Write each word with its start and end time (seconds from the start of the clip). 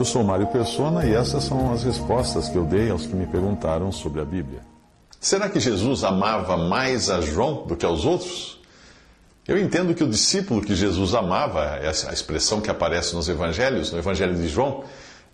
Eu 0.00 0.04
sou 0.06 0.24
Mário 0.24 0.46
Persona 0.46 1.04
e 1.04 1.12
essas 1.12 1.44
são 1.44 1.74
as 1.74 1.84
respostas 1.84 2.48
que 2.48 2.56
eu 2.56 2.64
dei 2.64 2.90
aos 2.90 3.04
que 3.04 3.14
me 3.14 3.26
perguntaram 3.26 3.92
sobre 3.92 4.22
a 4.22 4.24
Bíblia. 4.24 4.62
Será 5.20 5.46
que 5.46 5.60
Jesus 5.60 6.04
amava 6.04 6.56
mais 6.56 7.10
a 7.10 7.20
João 7.20 7.66
do 7.66 7.76
que 7.76 7.84
aos 7.84 8.06
outros? 8.06 8.58
Eu 9.46 9.58
entendo 9.58 9.94
que 9.94 10.02
o 10.02 10.08
discípulo 10.08 10.62
que 10.62 10.74
Jesus 10.74 11.14
amava, 11.14 11.76
essa 11.82 12.10
expressão 12.14 12.62
que 12.62 12.70
aparece 12.70 13.14
nos 13.14 13.28
evangelhos, 13.28 13.92
no 13.92 13.98
evangelho 13.98 14.34
de 14.36 14.48
João, 14.48 14.84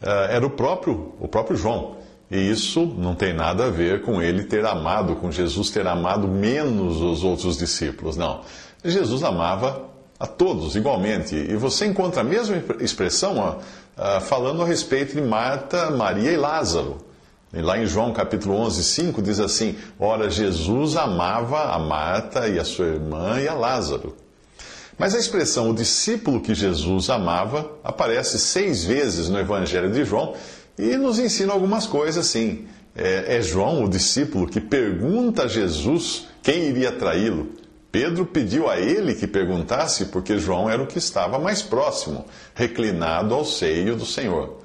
eh, 0.03 0.29
era 0.31 0.45
o 0.45 0.51
próprio, 0.51 1.15
o 1.21 1.29
próprio 1.29 1.57
João. 1.57 1.99
E 2.29 2.37
isso 2.37 2.87
não 2.99 3.15
tem 3.15 3.33
nada 3.33 3.67
a 3.67 3.71
ver 3.71 4.03
com 4.03 4.21
ele 4.21 4.43
ter 4.43 4.67
amado, 4.67 5.15
com 5.15 5.31
Jesus 5.31 5.71
ter 5.71 5.87
amado 5.87 6.27
menos 6.27 7.01
os 7.01 7.23
outros 7.23 7.57
discípulos. 7.57 8.17
Não. 8.17 8.41
Jesus 8.85 9.23
amava 9.23 9.95
a 10.19 10.27
todos 10.27 10.75
igualmente. 10.75 11.37
E 11.37 11.55
você 11.55 11.87
encontra 11.87 12.23
a 12.23 12.25
mesma 12.25 12.57
expressão 12.81 13.61
ah, 13.97 14.21
falando 14.21 14.63
a 14.63 14.67
respeito 14.67 15.15
de 15.15 15.23
Marta, 15.23 15.91
Maria 15.91 16.31
e 16.31 16.37
Lázaro. 16.37 16.99
E 17.53 17.63
lá 17.63 17.79
em 17.79 17.87
João 17.87 18.13
capítulo 18.13 18.55
11, 18.57 18.85
5 18.85 19.23
diz 19.23 19.41
assim: 19.41 19.77
Ora, 19.99 20.29
Jesus 20.29 20.97
amava 20.97 21.73
a 21.73 21.79
Marta 21.79 22.47
e 22.47 22.59
a 22.59 22.65
sua 22.65 22.87
irmã 22.87 23.41
e 23.41 23.49
a 23.49 23.55
Lázaro. 23.55 24.15
Mas 24.99 25.15
a 25.15 25.19
expressão 25.19 25.71
o 25.71 25.75
discípulo 25.75 26.41
que 26.41 26.55
Jesus 26.55 27.09
amava 27.09 27.71
aparece 27.83 28.39
seis 28.39 28.85
vezes 28.85 29.29
no 29.29 29.39
Evangelho 29.39 29.91
de 29.91 30.05
João 30.05 30.35
e 30.79 30.97
nos 30.97 31.19
ensina 31.19 31.53
algumas 31.53 31.87
coisas, 31.87 32.27
sim. 32.27 32.67
É, 32.95 33.37
é 33.37 33.43
João, 33.43 33.85
o 33.85 33.89
discípulo, 33.89 34.47
que 34.47 34.61
pergunta 34.61 35.45
a 35.45 35.49
Jesus 35.49 36.27
quem 36.43 36.69
iria 36.69 36.93
traí-lo. 36.93 37.49
Pedro 37.99 38.27
pediu 38.27 38.69
a 38.69 38.79
ele 38.79 39.15
que 39.15 39.27
perguntasse, 39.27 40.05
porque 40.05 40.37
João 40.37 40.69
era 40.69 40.83
o 40.83 40.87
que 40.87 40.99
estava 40.99 41.39
mais 41.39 41.63
próximo, 41.63 42.27
reclinado 42.55 43.33
ao 43.33 43.43
seio 43.43 43.97
do 43.97 44.05
Senhor. 44.05 44.59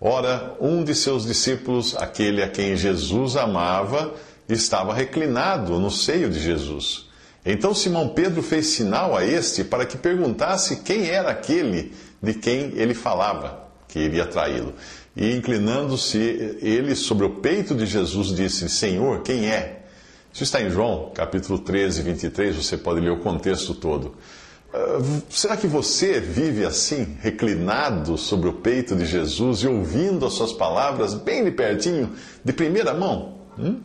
Ora, 0.00 0.54
um 0.60 0.84
de 0.84 0.94
seus 0.94 1.26
discípulos, 1.26 1.96
aquele 1.96 2.40
a 2.44 2.48
quem 2.48 2.76
Jesus 2.76 3.34
amava, 3.34 4.14
estava 4.48 4.94
reclinado 4.94 5.80
no 5.80 5.90
seio 5.90 6.30
de 6.30 6.38
Jesus. 6.38 7.08
Então 7.44 7.74
Simão 7.74 8.10
Pedro 8.10 8.40
fez 8.40 8.68
sinal 8.68 9.16
a 9.16 9.26
este 9.26 9.64
para 9.64 9.84
que 9.84 9.98
perguntasse 9.98 10.76
quem 10.84 11.08
era 11.08 11.28
aquele 11.28 11.92
de 12.22 12.34
quem 12.34 12.72
ele 12.76 12.94
falava, 12.94 13.64
que 13.88 13.98
iria 13.98 14.26
traí-lo. 14.26 14.74
E 15.16 15.34
inclinando-se 15.34 16.56
ele 16.62 16.94
sobre 16.94 17.26
o 17.26 17.30
peito 17.30 17.74
de 17.74 17.84
Jesus, 17.84 18.28
disse: 18.28 18.68
Senhor, 18.68 19.22
quem 19.22 19.48
é? 19.48 19.79
Isso 20.32 20.44
está 20.44 20.62
em 20.62 20.70
João, 20.70 21.10
capítulo 21.12 21.58
13, 21.58 22.02
23, 22.02 22.54
você 22.54 22.76
pode 22.76 23.00
ler 23.00 23.10
o 23.10 23.18
contexto 23.18 23.74
todo. 23.74 24.14
Uh, 24.72 25.22
será 25.28 25.56
que 25.56 25.66
você 25.66 26.20
vive 26.20 26.64
assim, 26.64 27.16
reclinado 27.20 28.16
sobre 28.16 28.48
o 28.48 28.52
peito 28.52 28.94
de 28.94 29.04
Jesus 29.04 29.58
e 29.58 29.66
ouvindo 29.66 30.24
as 30.24 30.34
suas 30.34 30.52
palavras 30.52 31.14
bem 31.14 31.42
de 31.42 31.50
pertinho, 31.50 32.14
de 32.44 32.52
primeira 32.52 32.94
mão? 32.94 33.40
Hum? 33.58 33.80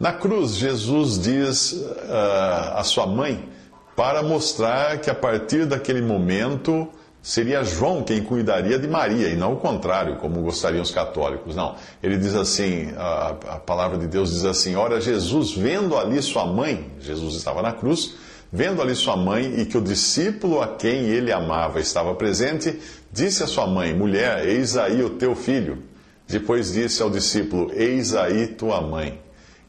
Na 0.00 0.12
cruz, 0.12 0.56
Jesus 0.56 1.20
diz 1.20 1.72
uh, 1.72 2.74
à 2.74 2.82
sua 2.82 3.06
mãe 3.06 3.48
para 3.94 4.20
mostrar 4.20 4.98
que 4.98 5.08
a 5.08 5.14
partir 5.14 5.64
daquele 5.64 6.02
momento 6.02 6.88
seria 7.22 7.62
João 7.62 8.02
quem 8.02 8.22
cuidaria 8.22 8.78
de 8.78 8.88
Maria, 8.88 9.28
e 9.28 9.36
não 9.36 9.54
o 9.54 9.56
contrário, 9.56 10.16
como 10.16 10.42
gostariam 10.42 10.82
os 10.82 10.90
católicos. 10.90 11.54
Não. 11.54 11.76
Ele 12.02 12.18
diz 12.18 12.34
assim: 12.34 12.92
a, 12.96 13.28
a, 13.28 13.58
palavra 13.60 13.96
de 13.96 14.08
Deus 14.08 14.30
diz 14.30 14.44
assim: 14.44 14.74
Ora, 14.74 15.00
Jesus, 15.00 15.52
vendo 15.52 15.96
ali 15.96 16.20
sua 16.20 16.44
mãe, 16.44 16.90
Jesus 17.00 17.36
estava 17.36 17.62
na 17.62 17.72
cruz, 17.72 18.14
vendo 18.52 18.82
ali 18.82 18.94
sua 18.96 19.16
mãe 19.16 19.60
e 19.60 19.64
que 19.64 19.78
o 19.78 19.80
discípulo 19.80 20.60
a 20.60 20.76
quem 20.76 21.06
ele 21.06 21.30
amava 21.30 21.78
estava 21.78 22.12
presente, 22.14 22.80
disse 23.12 23.44
à 23.44 23.46
sua 23.46 23.66
mãe: 23.66 23.94
Mulher, 23.94 24.46
eis 24.48 24.76
aí 24.76 25.02
o 25.02 25.10
teu 25.10 25.36
filho. 25.36 25.84
Depois 26.26 26.72
disse 26.72 27.00
ao 27.02 27.10
discípulo: 27.10 27.70
Eis 27.72 28.14
aí 28.14 28.48
tua 28.48 28.80
mãe. 28.80 29.20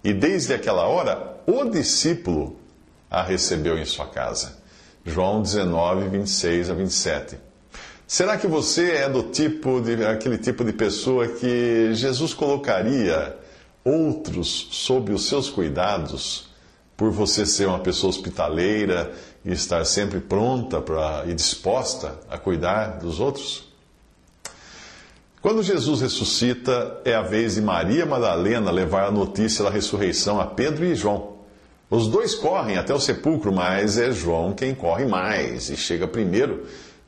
E 0.04 0.12
desde 0.12 0.54
aquela 0.54 0.86
hora, 0.88 1.38
o 1.46 1.66
discípulo 1.66 2.58
a 3.10 3.22
recebeu 3.22 3.78
em 3.78 3.86
sua 3.86 4.08
casa. 4.08 4.63
João 5.06 5.42
19, 5.42 6.08
26 6.10 6.70
a 6.70 6.74
27. 6.74 7.38
Será 8.08 8.38
que 8.38 8.48
você 8.48 8.92
é 8.92 9.10
do 9.10 9.24
tipo 9.24 9.82
de 9.82 10.06
aquele 10.06 10.38
tipo 10.38 10.64
de 10.64 10.72
pessoa 10.72 11.28
que 11.28 11.94
Jesus 11.94 12.34
colocaria 12.34 13.36
outros 13.84 14.68
sob 14.72 15.12
os 15.12 15.28
seus 15.28 15.50
cuidados 15.50 16.50
por 16.96 17.12
você 17.12 17.46
ser 17.46 17.68
uma 17.68 17.80
pessoa 17.80 18.10
hospitaleira 18.10 19.12
e 19.44 19.52
estar 19.52 19.84
sempre 19.86 20.20
pronta 20.20 20.80
pra, 20.80 21.24
e 21.28 21.34
disposta 21.34 22.20
a 22.30 22.38
cuidar 22.38 23.00
dos 23.00 23.20
outros? 23.20 23.68
Quando 25.42 25.62
Jesus 25.62 26.00
ressuscita, 26.00 27.02
é 27.04 27.14
a 27.14 27.22
vez 27.22 27.56
de 27.56 27.62
Maria 27.62 28.06
Madalena 28.06 28.72
levar 28.72 29.08
a 29.08 29.12
notícia 29.12 29.66
da 29.66 29.70
ressurreição 29.70 30.40
a 30.40 30.46
Pedro 30.46 30.86
e 30.86 30.96
João. 30.96 31.33
Os 31.94 32.08
dois 32.08 32.34
correm 32.34 32.76
até 32.76 32.92
o 32.92 33.00
sepulcro, 33.00 33.54
mas 33.54 34.00
é 34.00 34.10
João 34.10 34.52
quem 34.52 34.74
corre 34.74 35.06
mais 35.06 35.70
e 35.70 35.78
chega 35.78 36.08
primeiro, 36.08 36.64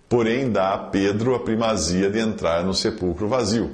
porém 0.07 0.51
dá 0.51 0.75
a 0.75 0.77
Pedro 0.77 1.33
a 1.33 1.39
primazia 1.39 2.07
de 2.07 2.19
entrar 2.19 2.63
no 2.63 2.71
sepulcro 2.71 3.27
vazio. 3.27 3.71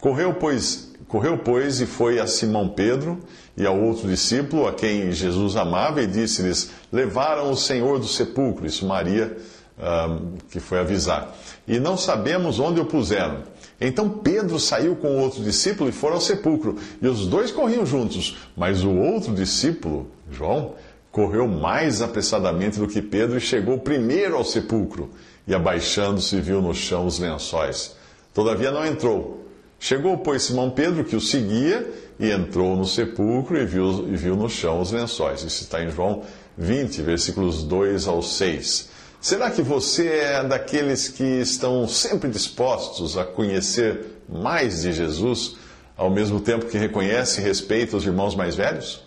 Correu, 0.00 0.34
pois, 0.34 0.92
correu, 1.06 1.38
pois, 1.38 1.80
e 1.80 1.86
foi 1.86 2.18
a 2.18 2.26
Simão 2.26 2.68
Pedro 2.68 3.20
e 3.56 3.64
ao 3.64 3.80
outro 3.80 4.08
discípulo, 4.08 4.66
a 4.66 4.72
quem 4.72 5.12
Jesus 5.12 5.54
amava, 5.54 6.02
e 6.02 6.08
disse-lhes: 6.08 6.72
Levaram 6.90 7.48
o 7.48 7.56
Senhor 7.56 8.00
do 8.00 8.08
sepulcro. 8.08 8.66
Isso 8.66 8.84
Maria, 8.84 9.36
um, 9.78 10.38
que 10.50 10.58
foi 10.58 10.80
avisar. 10.80 11.36
E 11.68 11.78
não 11.78 11.96
sabemos 11.96 12.58
onde 12.58 12.80
o 12.80 12.84
puseram. 12.84 13.44
Então 13.80 14.08
Pedro 14.08 14.58
saiu 14.60 14.94
com 14.94 15.08
o 15.08 15.20
outro 15.20 15.42
discípulo 15.42 15.88
e 15.88 15.92
foram 15.92 16.14
ao 16.14 16.20
sepulcro. 16.20 16.76
E 17.00 17.06
os 17.06 17.26
dois 17.26 17.50
corriam 17.50 17.84
juntos, 17.84 18.36
mas 18.56 18.84
o 18.84 18.90
outro 18.90 19.34
discípulo, 19.34 20.08
João, 20.30 20.74
correu 21.10 21.46
mais 21.46 22.00
apressadamente 22.00 22.78
do 22.78 22.88
que 22.88 23.02
Pedro 23.02 23.36
e 23.36 23.40
chegou 23.40 23.78
primeiro 23.78 24.36
ao 24.36 24.44
sepulcro. 24.44 25.10
E 25.46 25.54
abaixando-se, 25.54 26.40
viu 26.40 26.62
no 26.62 26.74
chão 26.74 27.06
os 27.06 27.18
lençóis. 27.18 27.96
Todavia 28.32 28.70
não 28.70 28.86
entrou. 28.86 29.46
Chegou, 29.78 30.16
pois, 30.18 30.44
Simão 30.44 30.70
Pedro, 30.70 31.04
que 31.04 31.16
o 31.16 31.20
seguia, 31.20 31.90
e 32.18 32.30
entrou 32.30 32.76
no 32.76 32.86
sepulcro 32.86 33.58
e 33.58 33.66
viu, 33.66 34.08
e 34.08 34.16
viu 34.16 34.36
no 34.36 34.48
chão 34.48 34.80
os 34.80 34.92
lençóis. 34.92 35.42
Isso 35.42 35.64
está 35.64 35.82
em 35.82 35.90
João 35.90 36.22
20, 36.56 37.02
versículos 37.02 37.64
2 37.64 38.06
ao 38.06 38.22
6. 38.22 38.91
Será 39.22 39.52
que 39.52 39.62
você 39.62 40.08
é 40.08 40.42
daqueles 40.42 41.08
que 41.08 41.22
estão 41.22 41.86
sempre 41.86 42.28
dispostos 42.28 43.16
a 43.16 43.24
conhecer 43.24 44.16
mais 44.28 44.82
de 44.82 44.92
Jesus, 44.92 45.54
ao 45.96 46.10
mesmo 46.10 46.40
tempo 46.40 46.66
que 46.66 46.76
reconhece 46.76 47.40
e 47.40 47.44
respeita 47.44 47.96
os 47.96 48.04
irmãos 48.04 48.34
mais 48.34 48.56
velhos? 48.56 49.04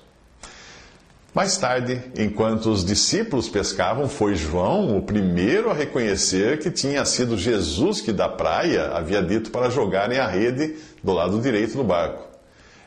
Mais 1.34 1.58
tarde, 1.58 2.02
enquanto 2.18 2.68
os 2.72 2.86
discípulos 2.86 3.50
pescavam, 3.50 4.08
foi 4.08 4.36
João 4.36 4.98
o 4.98 5.02
primeiro 5.02 5.70
a 5.70 5.74
reconhecer 5.74 6.59
que 6.59 6.72
tinha 6.72 7.03
sido 7.03 7.38
Jesus 7.38 8.00
que 8.00 8.14
da 8.14 8.29
praia 8.29 8.91
havia 8.94 9.22
dito 9.22 9.52
para 9.52 9.70
jogarem 9.70 10.18
a 10.18 10.28
rede 10.29 10.78
do 11.03 11.11
lado 11.11 11.41
direito 11.41 11.76
do 11.76 11.84
barco. 11.84 12.26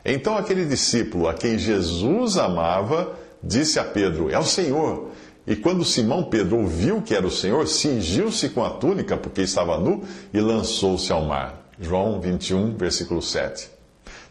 Então 0.02 0.34
aquele 0.34 0.64
discípulo 0.64 1.28
a 1.28 1.34
quem 1.34 1.58
Jesus 1.58 2.38
amava 2.38 3.14
disse 3.42 3.78
a 3.78 3.84
Pedro: 3.84 4.30
É 4.30 4.38
o 4.38 4.44
Senhor. 4.44 5.10
E 5.48 5.56
quando 5.56 5.82
Simão 5.82 6.24
Pedro 6.24 6.58
ouviu 6.58 7.00
que 7.00 7.14
era 7.14 7.26
o 7.26 7.30
Senhor, 7.30 7.66
cingiu-se 7.66 8.50
com 8.50 8.62
a 8.62 8.68
túnica, 8.68 9.16
porque 9.16 9.40
estava 9.40 9.78
nu, 9.80 10.04
e 10.32 10.38
lançou-se 10.38 11.10
ao 11.10 11.24
mar. 11.24 11.72
João 11.80 12.20
21, 12.20 12.76
versículo 12.76 13.22
7. 13.22 13.70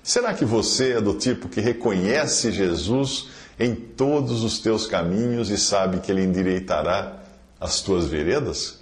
Será 0.03 0.35
que 0.35 0.45
você 0.45 0.93
é 0.93 1.01
do 1.01 1.15
tipo 1.15 1.49
que 1.49 1.59
reconhece 1.59 2.51
Jesus 2.51 3.29
em 3.59 3.73
todos 3.73 4.43
os 4.43 4.59
teus 4.59 4.85
caminhos 4.85 5.49
e 5.49 5.57
sabe 5.57 6.01
que 6.01 6.11
ele 6.11 6.23
endireitará 6.23 7.17
as 7.59 7.81
tuas 7.81 8.05
veredas? 8.05 8.79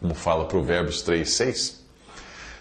Como 0.00 0.12
fala 0.12 0.46
Provérbios 0.46 1.02
3, 1.02 1.30
6. 1.30 1.84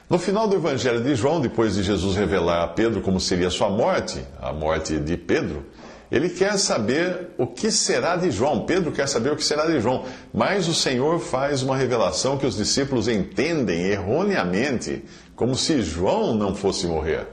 No 0.07 0.19
final 0.19 0.47
do 0.47 0.55
Evangelho 0.55 1.01
de 1.01 1.15
João, 1.15 1.41
depois 1.41 1.73
de 1.73 1.81
Jesus 1.81 2.15
revelar 2.15 2.63
a 2.63 2.67
Pedro 2.67 3.01
como 3.01 3.19
seria 3.19 3.47
a 3.47 3.51
sua 3.51 3.71
morte, 3.71 4.23
a 4.39 4.53
morte 4.53 4.99
de 4.99 5.17
Pedro, 5.17 5.65
Ele 6.11 6.29
quer 6.29 6.57
saber 6.57 7.29
o 7.37 7.47
que 7.47 7.71
será 7.71 8.15
de 8.15 8.29
João. 8.29 8.65
Pedro 8.65 8.91
quer 8.91 9.07
saber 9.07 9.31
o 9.31 9.35
que 9.35 9.43
será 9.43 9.65
de 9.65 9.79
João. 9.79 10.05
Mas 10.33 10.67
o 10.67 10.73
Senhor 10.73 11.19
faz 11.19 11.63
uma 11.63 11.75
revelação 11.75 12.37
que 12.37 12.45
os 12.45 12.55
discípulos 12.55 13.07
entendem 13.07 13.87
erroneamente, 13.87 15.03
como 15.35 15.55
se 15.55 15.81
João 15.81 16.35
não 16.35 16.53
fosse 16.53 16.85
morrer. 16.85 17.27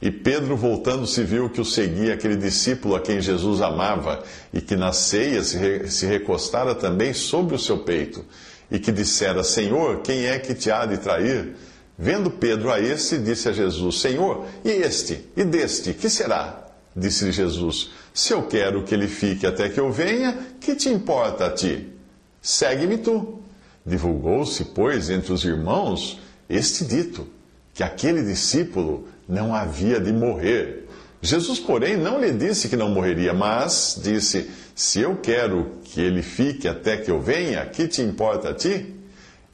E 0.00 0.10
Pedro, 0.10 0.56
voltando-se, 0.56 1.22
viu 1.22 1.48
que 1.48 1.60
o 1.60 1.64
seguia 1.64 2.14
aquele 2.14 2.36
discípulo 2.36 2.94
a 2.94 3.00
quem 3.00 3.20
Jesus 3.20 3.60
amava 3.60 4.22
e 4.52 4.60
que 4.60 4.76
na 4.76 4.92
ceia 4.92 5.42
se 5.42 6.06
recostara 6.06 6.74
também 6.74 7.14
sobre 7.14 7.54
o 7.54 7.58
seu 7.58 7.78
peito 7.78 8.24
e 8.70 8.78
que 8.78 8.92
dissera: 8.92 9.42
Senhor, 9.42 10.00
quem 10.02 10.26
é 10.26 10.38
que 10.38 10.54
te 10.54 10.70
há 10.70 10.84
de 10.84 10.98
trair? 10.98 11.54
Vendo 11.96 12.30
Pedro 12.30 12.72
a 12.72 12.80
esse, 12.80 13.18
disse 13.18 13.48
a 13.48 13.52
Jesus: 13.52 14.00
Senhor, 14.00 14.44
e 14.64 14.70
este? 14.70 15.24
E 15.36 15.44
deste? 15.44 15.94
Que 15.94 16.10
será? 16.10 16.66
Disse 16.94 17.30
Jesus: 17.30 17.90
Se 18.14 18.32
eu 18.32 18.44
quero 18.44 18.84
que 18.84 18.94
ele 18.94 19.08
fique 19.08 19.44
até 19.44 19.68
que 19.68 19.80
eu 19.80 19.90
venha, 19.90 20.38
que 20.60 20.76
te 20.76 20.88
importa 20.88 21.46
a 21.46 21.50
ti? 21.50 21.88
Segue-me 22.40 22.96
tu. 22.96 23.40
Divulgou-se, 23.84 24.66
pois, 24.66 25.10
entre 25.10 25.32
os 25.32 25.44
irmãos 25.44 26.20
este 26.48 26.84
dito, 26.84 27.26
que 27.74 27.82
aquele 27.82 28.22
discípulo 28.22 29.08
não 29.28 29.52
havia 29.52 29.98
de 29.98 30.12
morrer. 30.12 30.88
Jesus, 31.20 31.58
porém, 31.58 31.96
não 31.96 32.20
lhe 32.20 32.30
disse 32.30 32.68
que 32.68 32.76
não 32.76 32.88
morreria, 32.88 33.34
mas 33.34 33.98
disse: 34.00 34.48
Se 34.76 35.00
eu 35.00 35.16
quero 35.16 35.72
que 35.82 36.00
ele 36.00 36.22
fique 36.22 36.68
até 36.68 36.96
que 36.96 37.10
eu 37.10 37.20
venha, 37.20 37.66
que 37.66 37.88
te 37.88 38.00
importa 38.00 38.50
a 38.50 38.54
ti? 38.54 38.94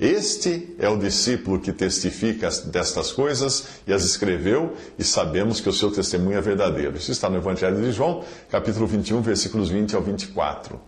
Este 0.01 0.75
é 0.79 0.89
o 0.89 0.97
discípulo 0.97 1.61
que 1.61 1.75
testifica 1.75 2.49
destas 2.65 3.13
coisas 3.13 3.67
e 3.87 3.93
as 3.93 4.03
escreveu, 4.03 4.75
e 4.99 5.05
sabemos 5.05 5.61
que 5.61 5.69
o 5.69 5.73
seu 5.75 5.91
testemunho 5.91 6.39
é 6.39 6.41
verdadeiro. 6.41 6.97
Isso 6.97 7.13
está 7.13 7.29
no 7.29 7.37
Evangelho 7.37 7.83
de 7.83 7.93
João, 7.93 8.25
capítulo 8.51 8.87
21, 8.87 9.21
versículos 9.21 9.69
20 9.69 9.95
ao 9.95 10.01
24. 10.01 10.81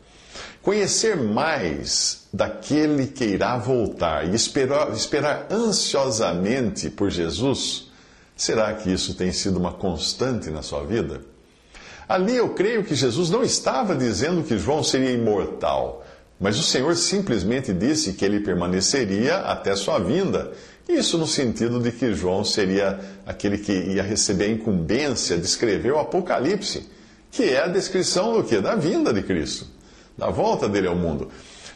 Conhecer 0.63 1.15
mais 1.15 2.27
daquele 2.33 3.07
que 3.07 3.25
irá 3.27 3.59
voltar 3.59 4.27
e 4.27 4.35
esperar, 4.35 4.91
esperar 4.93 5.47
ansiosamente 5.51 6.89
por 6.89 7.11
Jesus, 7.11 7.91
será 8.35 8.73
que 8.73 8.91
isso 8.91 9.15
tem 9.15 9.31
sido 9.31 9.59
uma 9.59 9.75
constante 9.75 10.49
na 10.49 10.63
sua 10.63 10.85
vida? 10.87 11.21
Ali 12.09 12.37
eu 12.37 12.55
creio 12.55 12.83
que 12.83 12.95
Jesus 12.95 13.29
não 13.29 13.43
estava 13.43 13.95
dizendo 13.95 14.43
que 14.43 14.57
João 14.57 14.83
seria 14.83 15.11
imortal 15.11 16.03
mas 16.43 16.59
o 16.59 16.63
Senhor 16.65 16.97
simplesmente 16.97 17.73
disse 17.73 18.15
que 18.15 18.25
ele 18.25 18.41
permaneceria 18.41 19.37
até 19.37 19.77
sua 19.77 20.01
vinda. 20.01 20.51
Isso 20.89 21.17
no 21.17 21.27
sentido 21.27 21.79
de 21.79 21.93
que 21.93 22.13
João 22.13 22.45
seria 22.45 22.99
aquele 23.25 23.57
que 23.57 23.73
ia 23.73 24.03
receber 24.03 24.47
a 24.47 24.51
incumbência 24.51 25.39
de 25.39 25.47
escrever 25.47 25.93
o 25.93 26.01
Apocalipse, 26.01 26.89
que 27.31 27.45
é 27.45 27.63
a 27.63 27.69
descrição 27.69 28.33
do 28.33 28.43
que? 28.43 28.61
Da 28.61 28.75
vinda 28.75 29.13
de 29.13 29.23
Cristo, 29.23 29.69
da 30.19 30.31
volta 30.31 30.69
dele 30.69 30.89
ao 30.89 30.97
mundo. 30.97 31.29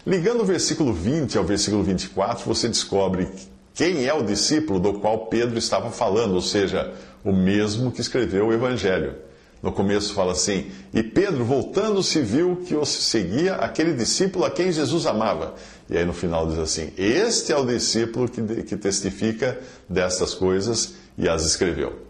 Ligando 0.04 0.40
o 0.40 0.44
versículo 0.44 0.92
20 0.92 1.38
ao 1.38 1.44
versículo 1.44 1.84
24, 1.84 2.44
você 2.44 2.66
descobre 2.66 3.28
quem 3.72 4.04
é 4.04 4.12
o 4.12 4.24
discípulo 4.24 4.80
do 4.80 4.94
qual 4.94 5.26
Pedro 5.26 5.58
estava 5.58 5.92
falando, 5.92 6.34
ou 6.34 6.42
seja, 6.42 6.92
o 7.22 7.32
mesmo 7.32 7.92
que 7.92 8.00
escreveu 8.00 8.48
o 8.48 8.52
Evangelho. 8.52 9.14
No 9.62 9.72
começo 9.72 10.14
fala 10.14 10.32
assim: 10.32 10.70
E 10.92 11.02
Pedro, 11.02 11.44
voltando-se, 11.44 12.20
viu 12.20 12.56
que 12.66 12.74
o 12.74 12.84
seguia 12.84 13.54
aquele 13.56 13.94
discípulo 13.94 14.44
a 14.44 14.50
quem 14.50 14.70
Jesus 14.70 15.06
amava. 15.06 15.54
E 15.88 15.96
aí 15.96 16.04
no 16.04 16.12
final 16.12 16.46
diz 16.46 16.58
assim: 16.58 16.92
Este 16.96 17.52
é 17.52 17.56
o 17.56 17.64
discípulo 17.64 18.28
que, 18.28 18.42
que 18.62 18.76
testifica 18.76 19.58
destas 19.88 20.34
coisas 20.34 20.94
e 21.16 21.28
as 21.28 21.44
escreveu. 21.44 22.06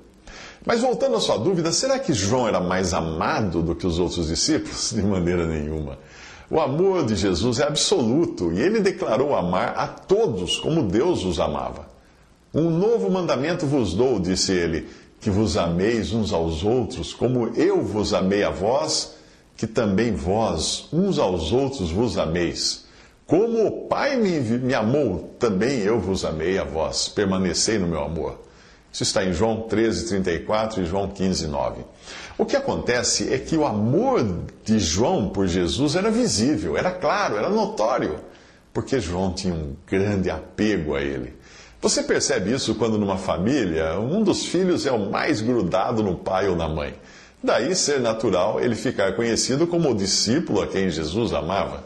Mas 0.65 0.81
voltando 0.81 1.17
à 1.17 1.21
sua 1.21 1.39
dúvida, 1.39 1.71
será 1.71 1.99
que 1.99 2.13
João 2.13 2.49
era 2.49 2.59
mais 2.59 2.93
amado 2.93 3.63
do 3.63 3.75
que 3.77 3.87
os 3.87 4.01
outros 4.01 4.27
discípulos? 4.27 4.91
De 4.95 5.03
maneira 5.03 5.47
nenhuma. 5.47 5.99
O 6.51 6.61
amor 6.61 7.05
de 7.05 7.17
Jesus 7.17 7.59
é 7.59 7.65
absoluto 7.65 8.53
e 8.53 8.61
ele 8.61 8.79
declarou 8.79 9.35
amar 9.35 9.75
a 9.77 9.89
todos 9.89 10.59
como 10.59 10.83
Deus 10.83 11.25
os 11.25 11.41
amava. 11.41 11.89
Um 12.55 12.71
novo 12.71 13.11
mandamento 13.11 13.67
vos 13.67 13.95
dou, 13.95 14.21
disse 14.21 14.53
ele 14.53 14.87
que 15.21 15.31
vos 15.31 15.57
ameis 15.57 16.13
uns 16.13 16.33
aos 16.33 16.63
outros, 16.63 17.13
como 17.13 17.49
eu 17.57 17.83
vos 17.83 18.15
amei 18.15 18.45
a 18.45 18.51
vós, 18.51 19.17
que 19.57 19.67
também 19.67 20.13
vós 20.13 20.89
uns 20.93 21.19
aos 21.19 21.53
outros 21.53 21.91
vos 21.91 22.19
ameis. 22.19 22.85
Como 23.27 23.67
o 23.67 23.89
Pai 23.89 24.17
me, 24.17 24.39
me 24.39 24.75
amou, 24.75 25.35
também 25.39 25.81
eu 25.81 25.99
vos 25.99 26.25
amei 26.25 26.59
a 26.59 26.65
vós. 26.65 27.09
Permanecei 27.09 27.79
no 27.79 27.89
meu 27.89 28.03
amor. 28.03 28.39
Isso 28.93 29.03
está 29.03 29.25
em 29.25 29.33
João 29.33 29.63
13, 29.63 30.09
34 30.09 30.83
e 30.83 30.87
João 30.87 31.09
15, 31.09 31.49
9. 31.49 31.85
O 32.39 32.47
que 32.47 32.57
acontece 32.57 33.33
é 33.33 33.39
que 33.39 33.57
o 33.57 33.67
amor 33.67 34.25
de 34.65 34.79
João 34.79 35.29
por 35.29 35.47
Jesus 35.47 35.97
era 35.97 36.11
visível, 36.11 36.77
era 36.77 36.91
claro, 36.91 37.37
era 37.37 37.51
notório, 37.51 38.21
porque 38.73 39.01
João 39.01 39.33
tinha 39.33 39.53
um 39.53 39.75
grande 39.87 40.31
apego 40.31 40.95
a 40.95 41.03
ele. 41.03 41.35
Você 41.81 42.03
percebe 42.03 42.53
isso 42.53 42.75
quando 42.75 42.99
numa 42.99 43.19
família 43.19 43.99
um 43.99 44.23
dos 44.23 44.47
filhos 44.47 44.87
é 44.87 44.93
o 44.93 45.11
mais 45.11 45.41
grudado 45.41 46.03
no 46.03 46.17
pai 46.17 46.49
ou 46.49 46.57
na 46.57 46.69
mãe. 46.69 46.95
Daí 47.43 47.77
ser 47.77 48.01
natural 48.01 48.61
ele 48.61 48.75
ficar 48.75 49.15
conhecido 49.15 49.67
como 49.67 49.91
o 49.91 49.95
discípulo 49.95 50.63
a 50.63 50.67
quem 50.67 50.91
Jesus 50.91 51.33
amava. 51.33 51.85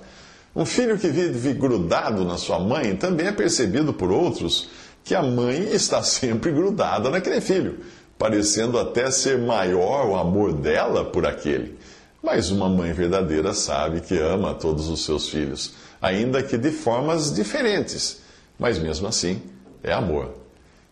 Um 0.54 0.64
filho 0.64 0.98
que 0.98 1.08
vive 1.08 1.52
grudado 1.52 2.25
na 2.25 2.38
sua 2.38 2.58
mãe 2.58 2.96
também 2.96 3.26
é 3.26 3.32
percebido 3.32 3.92
por 3.92 4.10
outros 4.10 4.69
que 5.04 5.14
a 5.14 5.22
mãe 5.22 5.72
está 5.72 6.02
sempre 6.04 6.52
grudada 6.52 7.10
naquele 7.10 7.40
filho, 7.40 7.81
parecendo 8.19 8.78
até 8.78 9.10
ser 9.10 9.38
maior 9.38 10.06
o 10.06 10.16
amor 10.16 10.52
dela 10.52 11.04
por 11.04 11.26
aquele. 11.26 11.76
Mas 12.22 12.50
uma 12.50 12.69
mãe 12.69 12.92
verdadeira 12.92 13.52
sabe 13.54 14.00
que 14.00 14.19
ama 14.19 14.54
todos 14.54 14.88
os 14.88 15.04
seus 15.04 15.28
filhos, 15.28 15.72
ainda 16.00 16.42
que 16.42 16.58
de 16.58 16.70
formas 16.70 17.32
diferentes. 17.32 18.20
Mas 18.58 18.78
mesmo 18.78 19.06
assim, 19.06 19.40
é 19.82 19.92
amor. 19.92 20.34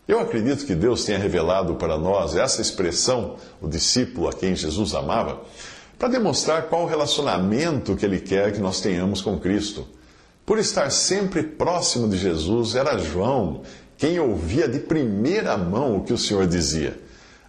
Eu 0.07 0.19
acredito 0.19 0.65
que 0.65 0.73
Deus 0.73 1.05
tenha 1.05 1.19
revelado 1.19 1.75
para 1.75 1.97
nós 1.97 2.35
essa 2.35 2.61
expressão, 2.61 3.35
o 3.61 3.67
discípulo 3.67 4.27
a 4.27 4.33
quem 4.33 4.55
Jesus 4.55 4.95
amava, 4.95 5.41
para 5.99 6.07
demonstrar 6.07 6.63
qual 6.63 6.83
o 6.83 6.87
relacionamento 6.87 7.95
que 7.95 8.05
Ele 8.05 8.19
quer 8.19 8.51
que 8.51 8.59
nós 8.59 8.81
tenhamos 8.81 9.21
com 9.21 9.39
Cristo. 9.39 9.85
Por 10.45 10.57
estar 10.57 10.89
sempre 10.89 11.43
próximo 11.43 12.09
de 12.09 12.17
Jesus, 12.17 12.73
era 12.73 12.97
João 12.97 13.61
quem 13.99 14.17
ouvia 14.17 14.67
de 14.67 14.79
primeira 14.79 15.57
mão 15.57 15.97
o 15.97 16.03
que 16.03 16.13
o 16.13 16.17
Senhor 16.17 16.47
dizia. 16.47 16.97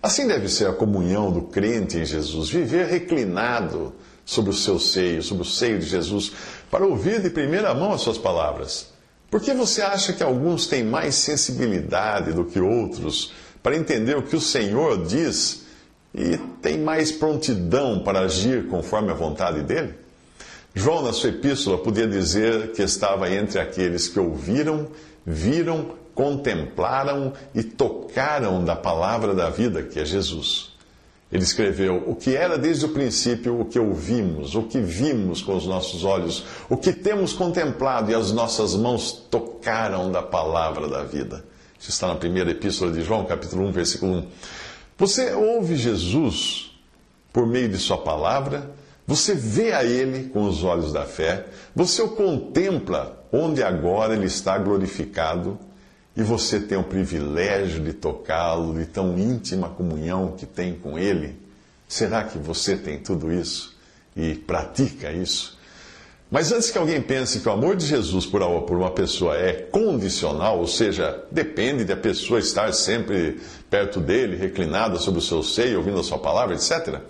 Assim 0.03 0.27
deve 0.27 0.49
ser 0.49 0.67
a 0.67 0.73
comunhão 0.73 1.31
do 1.31 1.43
crente 1.43 1.97
em 1.97 2.05
Jesus, 2.05 2.51
viver 2.51 2.89
reclinado 2.89 3.95
sobre 4.25 4.51
o 4.51 4.55
seu 4.55 4.79
seio, 4.79 5.23
sobre 5.23 5.45
o 5.45 5.47
seio 5.47 5.79
de 5.79 5.87
Jesus, 5.87 6.33
para 6.71 6.85
ouvir 6.85 7.23
de 7.23 7.31
primeira 7.31 7.73
mão 7.73 7.93
as 7.93 8.01
suas 8.01 8.19
palavras. 8.19 8.90
Por 9.31 9.41
que 9.41 9.55
você 9.55 9.81
acha 9.81 10.13
que 10.13 10.23
alguns 10.23 10.67
têm 10.67 10.83
mais 10.83 11.15
sensibilidade 11.15 12.33
do 12.33 12.45
que 12.45 12.59
outros 12.59 13.33
para 13.63 13.77
entender 13.77 14.17
o 14.17 14.23
que 14.23 14.35
o 14.35 14.41
Senhor 14.41 15.07
diz 15.07 15.67
e 16.13 16.37
têm 16.61 16.79
mais 16.79 17.13
prontidão 17.13 18.03
para 18.03 18.21
agir 18.21 18.67
conforme 18.67 19.11
a 19.11 19.15
vontade 19.15 19.63
dele? 19.63 19.95
João, 20.75 21.03
na 21.03 21.13
sua 21.13 21.31
epístola, 21.31 21.79
podia 21.79 22.07
dizer 22.07 22.73
que 22.73 22.83
estava 22.83 23.31
entre 23.31 23.61
aqueles 23.61 24.09
que 24.09 24.19
ouviram, 24.19 24.89
viram, 25.25 25.95
contemplaram 26.15 27.33
e 27.55 27.63
tocaram 27.63 28.65
da 28.65 28.75
palavra 28.75 29.35
da 29.35 29.49
vida, 29.49 29.83
que 29.83 29.99
é 29.99 30.05
Jesus. 30.05 30.70
Ele 31.33 31.43
escreveu: 31.43 32.05
O 32.07 32.15
que 32.15 32.35
era 32.35 32.59
desde 32.59 32.87
o 32.87 32.89
princípio, 32.89 33.61
o 33.61 33.65
que 33.65 33.79
ouvimos, 33.79 34.55
o 34.55 34.65
que 34.65 34.81
vimos 34.81 35.43
com 35.43 35.57
os 35.57 35.67
nossos 35.67 36.05
olhos, 36.05 36.45
o 36.69 36.77
que 36.77 36.93
temos 36.93 37.33
contemplado 37.33 38.11
e 38.11 38.15
as 38.15 38.33
nossas 38.33 38.75
mãos 38.75 39.13
tocaram 39.31 40.11
da 40.11 40.23
palavra 40.23 40.89
da 40.89 41.05
vida. 41.05 41.45
Isso 41.79 41.91
está 41.91 42.09
na 42.09 42.17
primeira 42.17 42.51
epístola 42.51 42.93
de 42.93 43.03
João, 43.03 43.25
capítulo 43.25 43.67
1, 43.69 43.73
versículo 43.73 44.13
1. 44.13 44.27
Você 44.99 45.33
ouve 45.33 45.77
Jesus 45.77 46.73
por 47.33 47.47
meio 47.47 47.69
de 47.69 47.79
Sua 47.79 47.97
palavra, 47.97 48.71
você 49.07 49.35
vê 49.35 49.73
a 49.73 49.85
Ele 49.85 50.29
com 50.29 50.43
os 50.43 50.63
olhos 50.63 50.93
da 50.93 51.05
fé, 51.05 51.47
você 51.75 52.03
o 52.03 52.09
contempla 52.09 53.25
onde 53.33 53.63
agora 53.63 54.15
Ele 54.15 54.27
está 54.27 54.59
glorificado 54.59 55.59
e 56.17 56.23
você 56.23 56.59
tem 56.61 56.77
o 56.77 56.85
privilégio 56.85 57.83
de 57.83 57.93
tocá-lo, 57.93 58.79
de 58.79 58.87
tão 58.87 59.19
íntima 59.19 59.69
comunhão 59.69 60.35
que 60.37 60.47
tem 60.47 60.75
com 60.75 60.99
Ele, 60.99 61.37
será 61.89 62.25
que 62.25 62.39
você 62.39 62.77
tem 62.77 62.99
tudo 62.99 63.33
isso 63.33 63.77
e 64.17 64.35
pratica 64.35 65.13
isso? 65.13 65.59
Mas 66.31 66.53
antes 66.53 66.71
que 66.71 66.79
alguém 66.79 67.03
pense 67.03 67.41
que 67.41 67.49
o 67.49 67.53
amor 67.53 67.75
de 67.75 67.85
Jesus 67.85 68.25
por 68.25 68.41
uma 68.43 68.91
pessoa 68.93 69.37
é 69.37 69.53
condicional, 69.53 70.61
ou 70.61 70.67
seja, 70.67 71.25
depende 71.31 71.85
de 71.85 71.93
a 71.93 71.97
pessoa 71.97 72.39
estar 72.39 72.73
sempre 72.73 73.41
perto 73.69 73.99
dele, 73.99 74.37
reclinada 74.37 74.97
sobre 74.97 75.19
o 75.19 75.23
seu 75.23 75.43
seio, 75.43 75.79
ouvindo 75.79 75.99
a 75.99 76.05
sua 76.05 76.19
palavra, 76.19 76.55
etc., 76.55 77.01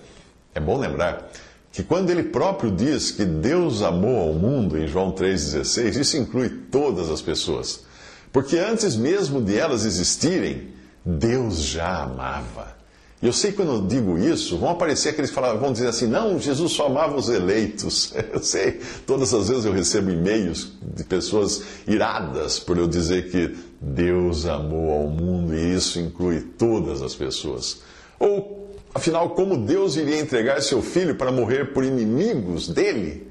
é 0.55 0.59
bom 0.59 0.79
lembrar 0.79 1.31
que 1.71 1.83
quando 1.83 2.11
ele 2.11 2.25
próprio 2.25 2.71
diz 2.71 3.11
que 3.11 3.25
Deus 3.25 3.83
amou 3.83 4.21
ao 4.21 4.35
mundo, 4.35 4.77
em 4.77 4.87
João 4.89 5.13
3,16, 5.13 6.01
isso 6.01 6.17
inclui 6.17 6.49
todas 6.71 7.11
as 7.11 7.23
pessoas. 7.23 7.85
Porque 8.33 8.57
antes 8.57 8.97
mesmo 8.97 9.43
de 9.43 9.57
elas 9.57 9.85
existirem, 9.85 10.69
Deus 11.05 11.59
já 11.59 12.05
amava. 12.05 12.81
E 13.23 13.27
eu 13.27 13.33
sei 13.35 13.51
que 13.51 13.59
quando 13.59 13.73
eu 13.73 13.87
digo 13.87 14.17
isso, 14.17 14.57
vão 14.57 14.71
aparecer 14.71 15.11
aqueles 15.11 15.31
que 15.31 15.39
vão 15.39 15.73
dizer 15.73 15.89
assim: 15.89 16.07
não, 16.07 16.39
Jesus 16.39 16.73
só 16.73 16.87
amava 16.87 17.17
os 17.17 17.29
eleitos. 17.29 18.15
Eu 18.33 18.43
sei, 18.43 18.81
todas 19.07 19.35
as 19.35 19.49
vezes 19.49 19.65
eu 19.65 19.73
recebo 19.73 20.11
e-mails 20.11 20.73
de 20.83 21.05
pessoas 21.05 21.63
iradas 21.87 22.59
por 22.59 22.79
eu 22.79 22.87
dizer 22.87 23.31
que 23.31 23.57
Deus 23.81 24.47
amou 24.47 24.93
ao 24.93 25.09
mundo 25.09 25.55
e 25.55 25.75
isso 25.75 25.99
inclui 25.99 26.41
todas 26.41 27.03
as 27.03 27.15
pessoas. 27.15 27.81
Ou, 28.19 28.75
afinal, 28.95 29.31
como 29.31 29.57
Deus 29.57 29.97
iria 29.97 30.21
entregar 30.21 30.63
seu 30.63 30.81
filho 30.81 31.17
para 31.17 31.33
morrer 31.33 31.73
por 31.73 31.85
inimigos 31.85 32.69
dele, 32.69 33.27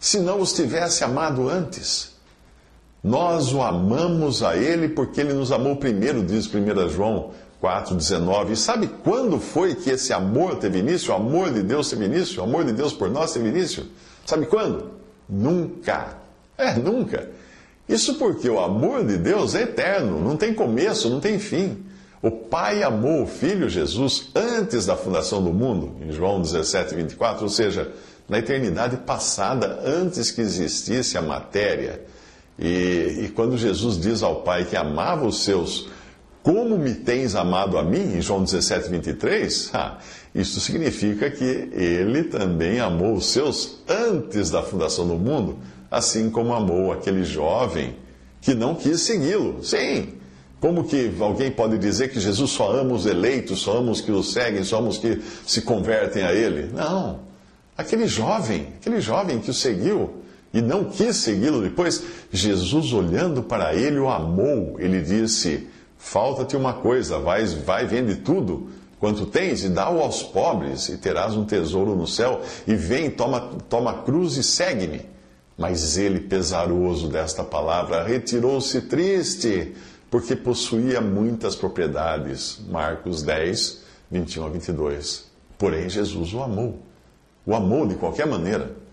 se 0.00 0.18
não 0.18 0.40
os 0.40 0.52
tivesse 0.52 1.04
amado 1.04 1.48
antes? 1.48 2.17
Nós 3.02 3.52
o 3.52 3.62
amamos 3.62 4.42
a 4.42 4.56
ele 4.56 4.88
porque 4.88 5.20
ele 5.20 5.32
nos 5.32 5.52
amou 5.52 5.76
primeiro, 5.76 6.22
diz 6.22 6.46
1 6.46 6.88
João 6.88 7.30
4,19. 7.62 8.52
E 8.52 8.56
sabe 8.56 8.88
quando 9.02 9.38
foi 9.38 9.74
que 9.74 9.90
esse 9.90 10.12
amor 10.12 10.56
teve 10.56 10.78
início? 10.78 11.12
O 11.12 11.16
amor 11.16 11.52
de 11.52 11.62
Deus 11.62 11.90
teve 11.90 12.04
início? 12.04 12.40
O 12.40 12.44
amor 12.44 12.64
de 12.64 12.72
Deus 12.72 12.92
por 12.92 13.10
nós 13.10 13.32
teve 13.32 13.48
início? 13.48 13.86
Sabe 14.26 14.46
quando? 14.46 14.90
Nunca. 15.28 16.18
É, 16.56 16.74
nunca. 16.74 17.30
Isso 17.88 18.16
porque 18.16 18.48
o 18.50 18.60
amor 18.60 19.04
de 19.04 19.16
Deus 19.16 19.54
é 19.54 19.62
eterno, 19.62 20.20
não 20.20 20.36
tem 20.36 20.52
começo, 20.52 21.08
não 21.08 21.20
tem 21.20 21.38
fim. 21.38 21.84
O 22.20 22.30
Pai 22.30 22.82
amou 22.82 23.22
o 23.22 23.26
Filho 23.26 23.68
Jesus 23.68 24.30
antes 24.34 24.84
da 24.84 24.96
fundação 24.96 25.42
do 25.42 25.52
mundo, 25.52 25.96
em 26.02 26.10
João 26.10 26.42
17, 26.42 26.94
24, 26.94 27.44
ou 27.44 27.48
seja, 27.48 27.92
na 28.28 28.40
eternidade 28.40 28.96
passada, 28.98 29.80
antes 29.84 30.30
que 30.30 30.40
existisse 30.40 31.16
a 31.16 31.22
matéria. 31.22 32.04
E, 32.58 33.24
e 33.24 33.32
quando 33.34 33.56
Jesus 33.56 34.00
diz 34.00 34.22
ao 34.22 34.42
Pai 34.42 34.64
que 34.64 34.76
amava 34.76 35.26
os 35.26 35.44
seus 35.44 35.88
como 36.42 36.78
me 36.78 36.94
tens 36.94 37.34
amado 37.34 37.76
a 37.76 37.82
mim, 37.82 38.16
em 38.16 38.22
João 38.22 38.42
17, 38.42 38.88
23, 38.88 39.70
ah, 39.74 39.98
isso 40.34 40.60
significa 40.60 41.30
que 41.30 41.44
ele 41.44 42.24
também 42.24 42.80
amou 42.80 43.14
os 43.14 43.26
seus 43.26 43.80
antes 43.86 44.50
da 44.50 44.62
fundação 44.62 45.06
do 45.06 45.16
mundo, 45.16 45.58
assim 45.90 46.30
como 46.30 46.54
amou 46.54 46.90
aquele 46.90 47.22
jovem 47.22 47.96
que 48.40 48.54
não 48.54 48.74
quis 48.74 49.02
segui-lo. 49.02 49.62
Sim, 49.62 50.14
como 50.60 50.84
que 50.84 51.12
alguém 51.20 51.50
pode 51.50 51.76
dizer 51.76 52.08
que 52.08 52.18
Jesus 52.18 52.50
só 52.50 52.72
ama 52.72 52.94
os 52.94 53.04
eleitos, 53.04 53.58
só 53.58 53.76
ama 53.76 53.92
os 53.92 54.00
que 54.00 54.10
o 54.10 54.22
seguem, 54.22 54.64
só 54.64 54.78
ama 54.78 54.88
os 54.88 54.96
que 54.96 55.20
se 55.46 55.60
convertem 55.60 56.22
a 56.22 56.32
ele? 56.32 56.70
Não. 56.72 57.20
Aquele 57.76 58.06
jovem, 58.06 58.68
aquele 58.80 59.00
jovem 59.00 59.38
que 59.38 59.50
o 59.50 59.54
seguiu 59.54 60.22
e 60.52 60.62
não 60.62 60.84
quis 60.84 61.16
segui-lo 61.16 61.62
depois, 61.62 62.02
Jesus 62.32 62.92
olhando 62.92 63.42
para 63.42 63.74
ele 63.74 63.98
o 63.98 64.08
amou. 64.08 64.76
Ele 64.78 65.00
disse: 65.02 65.68
Falta-te 65.98 66.56
uma 66.56 66.72
coisa, 66.72 67.18
vai, 67.18 67.44
vai, 67.44 67.86
vende 67.86 68.16
tudo 68.16 68.68
quanto 68.98 69.26
tens 69.26 69.62
e 69.62 69.68
dá-o 69.68 70.00
aos 70.00 70.22
pobres, 70.22 70.88
e 70.88 70.96
terás 70.96 71.36
um 71.36 71.44
tesouro 71.44 71.94
no 71.94 72.06
céu. 72.06 72.40
E 72.66 72.74
vem, 72.74 73.10
toma, 73.10 73.40
toma 73.68 73.90
a 73.90 74.02
cruz 74.02 74.36
e 74.36 74.42
segue-me. 74.42 75.02
Mas 75.56 75.98
ele, 75.98 76.20
pesaroso 76.20 77.08
desta 77.08 77.42
palavra, 77.42 78.04
retirou-se 78.04 78.80
triste, 78.82 79.74
porque 80.10 80.36
possuía 80.36 81.00
muitas 81.00 81.56
propriedades. 81.56 82.60
Marcos 82.68 83.22
10, 83.22 83.82
21 84.10 84.46
a 84.46 84.48
22. 84.48 85.24
Porém, 85.58 85.88
Jesus 85.88 86.32
o 86.32 86.42
amou. 86.42 86.78
O 87.44 87.54
amou 87.54 87.86
de 87.86 87.96
qualquer 87.96 88.26
maneira. 88.26 88.87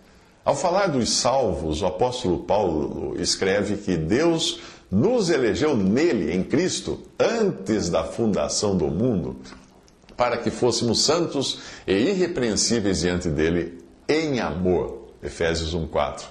Ao 0.46 0.56
falar 0.56 0.90
dos 0.90 1.10
salvos, 1.10 1.82
o 1.82 1.88
apóstolo 1.88 2.38
Paulo 2.38 3.16
escreve 3.20 3.78
que 3.78 3.98
Deus 3.98 4.60
nos 4.92 5.32
elegeu 5.32 5.76
nele, 5.76 6.32
em 6.32 6.44
Cristo, 6.44 7.00
antes 7.20 7.90
da 7.90 8.04
fundação 8.04 8.78
do 8.78 8.86
mundo, 8.86 9.38
para 10.16 10.38
que 10.38 10.52
fôssemos 10.52 11.02
santos 11.02 11.62
e 11.88 11.94
irrepreensíveis 11.94 13.00
diante 13.00 13.28
dele 13.28 13.84
em 14.08 14.40
amor. 14.40 15.10
Efésios 15.24 15.74
1:4. 15.74 16.26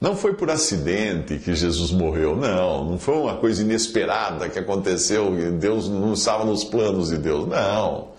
Não 0.00 0.14
foi 0.14 0.34
por 0.34 0.48
acidente 0.48 1.36
que 1.38 1.52
Jesus 1.52 1.90
morreu, 1.90 2.36
não. 2.36 2.84
Não 2.84 2.98
foi 3.00 3.16
uma 3.16 3.36
coisa 3.36 3.62
inesperada 3.62 4.48
que 4.48 4.60
aconteceu 4.60 5.36
e 5.36 5.50
Deus 5.50 5.88
não 5.88 6.12
estava 6.12 6.44
nos 6.44 6.62
planos 6.62 7.08
de 7.08 7.18
Deus, 7.18 7.48
não. 7.48 8.10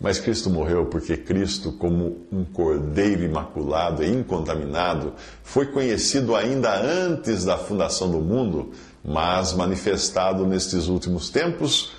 Mas 0.00 0.18
Cristo 0.18 0.50
morreu 0.50 0.86
porque 0.86 1.16
Cristo, 1.16 1.72
como 1.72 2.26
um 2.30 2.44
cordeiro 2.44 3.22
imaculado 3.22 4.02
e 4.02 4.10
incontaminado, 4.10 5.14
foi 5.42 5.66
conhecido 5.66 6.34
ainda 6.34 6.78
antes 6.78 7.44
da 7.44 7.56
fundação 7.56 8.10
do 8.10 8.20
mundo, 8.20 8.72
mas 9.04 9.54
manifestado 9.54 10.46
nestes 10.46 10.88
últimos 10.88 11.30
tempos 11.30 11.92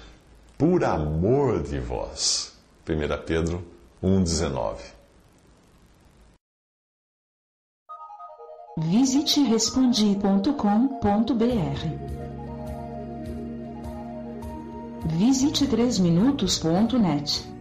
por 0.58 0.84
amor 0.84 1.64
de 1.64 1.80
vós. 1.80 2.54
1 2.88 3.25
Pedro 3.25 3.64
1,19 4.04 4.96
Visite 8.78 9.42
respondi.com.br. 9.42 10.46
Visite 15.18 15.66
3minutos.net. 15.66 17.54